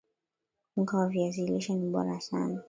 [0.77, 2.59] unga wa viazi lishe ni bora sana